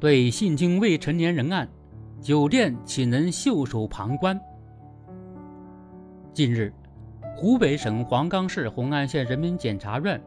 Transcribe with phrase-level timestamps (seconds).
[0.00, 1.68] 对性侵未成年人案，
[2.22, 4.40] 酒店岂能袖手旁观？
[6.32, 6.72] 近日，
[7.36, 10.18] 湖北省黄冈市红安县人民检察院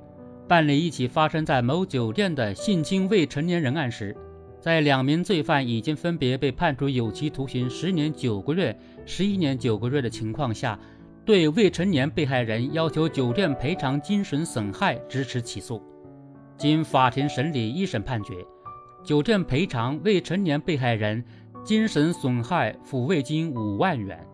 [0.48, 4.16] 办理一起发生在某酒店的性侵未成年人案时，
[4.62, 8.78] 在两名罪犯已经分别被判处有期徒刑十年九个月、
[9.08, 10.80] 十一年九个月的情况下，
[11.26, 15.82] 对未成年被害人要求酒店赔偿精神损害，支持起诉。
[16.58, 18.36] 经法庭审理，一审判决。
[19.04, 21.22] 酒店赔偿未成年被害人
[21.64, 24.26] 精神损害抚慰金五万元。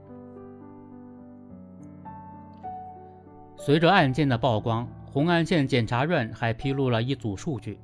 [3.57, 7.79] 随着案件的曝光，红安县检察院还披露了一组数据：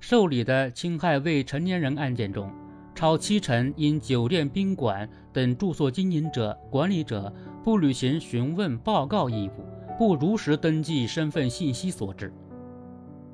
[0.00, 2.52] 受理的侵害未成年人案件中，
[2.92, 9.64] 超七成因酒店、宾馆等住宿经营者、管理者不履行询问报告义务、
[9.96, 12.32] 不如实登记身份信息所致。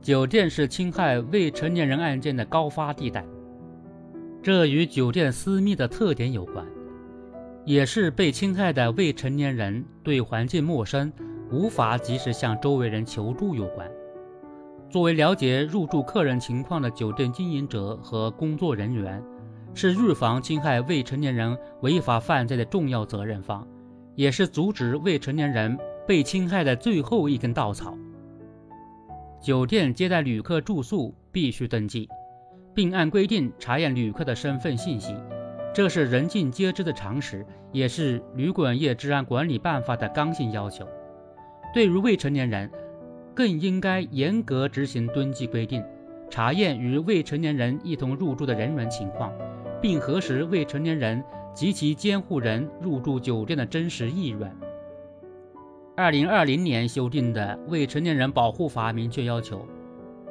[0.02, 3.24] 酒店是侵害未成年人案件的高发地带，
[4.42, 6.66] 这与酒店私密的特点有关，
[7.64, 11.12] 也是被侵害的未成年人对环境陌生，
[11.52, 13.88] 无法及时向周围人求助有关。
[14.90, 19.22] 作为了解入住客人情况的酒店经营者和工作人员，
[19.72, 23.64] 是预防侵害未成年人违法犯罪的重要责任方，
[24.16, 25.78] 也是阻止未成年人
[26.08, 27.96] 被侵害的最后一根稻草。
[29.42, 32.08] 酒店接待旅客住宿必须登记，
[32.72, 35.16] 并按规定查验旅客的身份信息，
[35.74, 40.86] 这是人尽皆知的常识，也是旅馆业治安管理办法的刚性要求。
[41.74, 42.70] 对于未成年人，
[43.34, 45.82] 更应该严格执行登记规定，
[46.30, 49.32] 查验与未成年人一同入住的人员情况，
[49.80, 51.20] 并核实未成年人
[51.52, 54.56] 及其监护人入住酒店的真实意愿。
[56.02, 59.64] 二零二零年修订的《未成年人保护法》明确要求，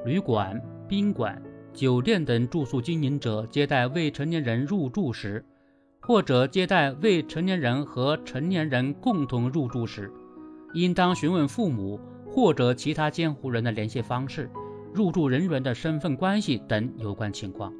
[0.03, 1.41] 旅馆、宾馆、
[1.71, 5.45] 酒店等住宿经营者接待未成年人入住时，
[6.01, 10.11] 或者接待未成年人和成年人共同入住时，
[10.73, 11.97] 应当询问父母
[12.29, 14.49] 或者其他监护人的联系方式、
[14.93, 17.73] 入住人员的身份关系等有关情况。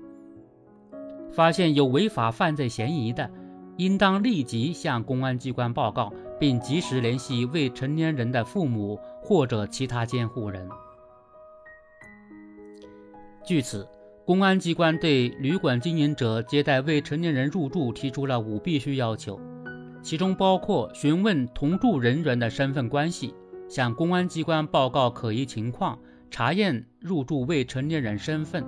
[1.30, 3.30] 发现有违法犯罪嫌疑的，
[3.78, 6.12] 应当立即向公安机关报告。
[6.42, 10.68] 并及时联系未成年人的父母或者其他监护人。
[13.46, 13.88] 据此，
[14.26, 19.40] 公安机关对旅馆经营者接待未成年人入住提出了五必须要求，
[20.02, 23.36] 其中包括询问同住人员的身份关系，
[23.70, 26.00] 向公安机关报告可疑情况，
[26.32, 28.66] 查验入住未成年人身份，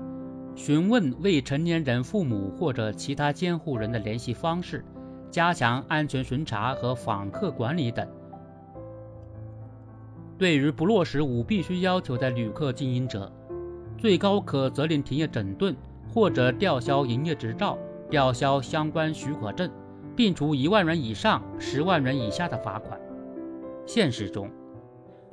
[0.56, 4.84] 询问未成年人父母或者其他监护人的联系方式。
[5.32, 8.08] 加强安全巡查和访客管理等。
[10.38, 13.32] 对于不落实五必须要求的旅客经营者，
[13.98, 15.76] 最高可责令停业整顿
[16.14, 17.80] 或者吊销营业执照、
[18.12, 19.72] 吊销相关许可证，
[20.16, 23.00] 并处一万元以上十万元以下的罚款。
[23.88, 24.52] 现实中，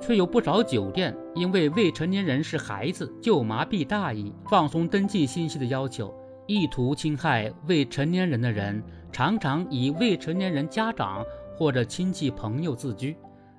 [0.01, 6.13] 却有不少酒店因为未成年人是孩子就麻痹大意，放松登记信息的要求。
[6.47, 11.23] 意图侵害未成年人的人，常常以未成年人家长
[11.55, 13.15] 或者亲戚朋友自居，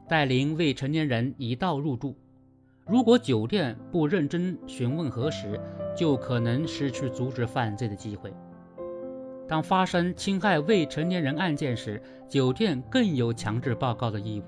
[0.08, 2.14] 带领未成年人一道入住。
[2.86, 5.58] 如果酒店不认真询问核实，
[5.96, 8.34] 就可能失去阻止犯罪的机会。
[9.48, 14.44] 当发生侵害未成年人案件时，酒店更有强制报告的义务。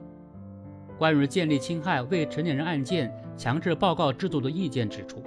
[0.98, 5.22] 关于建立侵害未成年人案件强制报告制度的意见指出。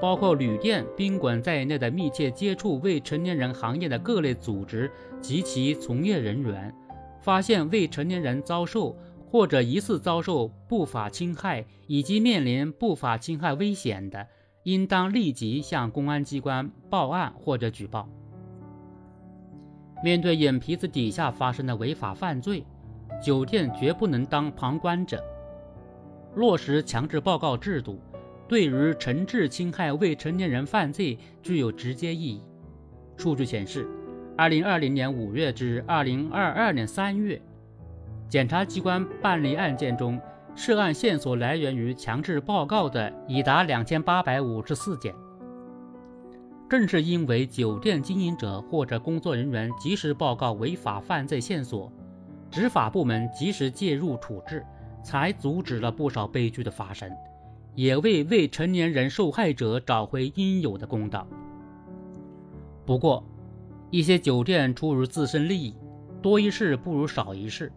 [0.00, 4.90] 包括旅店、宾馆在内的密切接触未成年人行业的各类组织
[5.20, 6.74] 及其从业人员，
[7.20, 8.96] 发现未成年人遭受
[9.30, 14.26] 或者疑似遭受不法侵害以及面临不法侵害危险的，
[14.64, 18.08] 应当立即向公安机关报案或者举报。
[20.02, 22.64] 面对眼皮子底下发生的违法犯罪，
[23.22, 25.22] 酒店绝不能当旁观者，
[26.34, 28.00] 落实强制报告制度。
[28.48, 32.42] 对于惩治侵害未成年人犯罪具有直接意义。
[33.16, 33.88] 数据显示，
[34.36, 37.40] 二零二零年五月至二零二二年三月，
[38.28, 40.20] 检察机关办理案件中，
[40.54, 45.14] 涉案线索来源于强制报告的已达两千八百五十四件。
[46.68, 51.90] 正是因为酒店经营者或者工作人员及时报告违法犯罪线索，
[52.52, 54.64] 执法部门及时介入处置，
[55.02, 57.10] 才阻止了不少悲剧的发生。
[57.74, 61.26] 也为未成年人受害者找回应有的公道。
[62.84, 63.24] 不过，
[63.90, 65.74] 一些酒店出于自身利益，
[66.20, 67.72] 多一事不如少一事，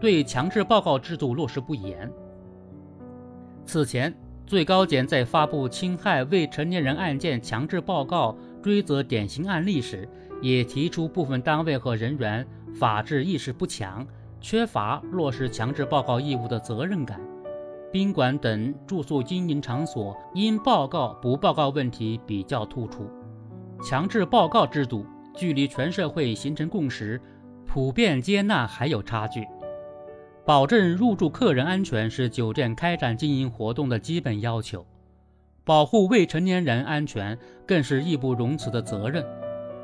[0.00, 2.10] 对强制报告制度落实不严。
[3.64, 4.12] 此前，
[4.44, 10.08] 最高检在发布侵害未成年人案件强制报告追责典型案例时，
[10.42, 14.06] 也提出部分单位和人员法治意识不强，
[14.40, 17.20] 缺乏落实强制报告义务的责任感。
[17.92, 23.10] 宾馆等住宿经营场所因报告不报告问题比较突出。
[23.82, 27.20] 强制报告制度距离全社会形成共识、
[27.66, 29.46] 普遍接纳还有差距。
[30.46, 34.86] 保证入住客人安全是酒店开展经营活动的基本要求，
[35.64, 37.36] 保护未成年人安全
[37.66, 39.24] 更是义不容辞的责任。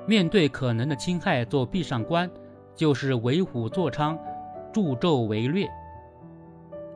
[0.06, 2.30] 面对可能的侵害，做闭上关
[2.76, 4.16] 就是为虎作伥、
[4.72, 5.66] 助纣为虐。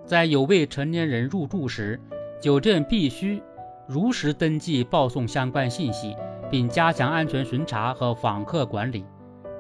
[0.05, 1.99] 在有未成年人入住时，
[2.41, 3.43] 酒店必须
[3.89, 6.15] 如实登记、报送相关信息，
[6.51, 9.05] 并加强安全巡查和访客管理。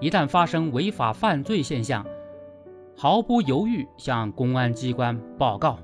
[0.00, 2.06] 一旦发生违法犯罪现象，
[2.96, 5.78] 毫不犹豫向公安机关报告。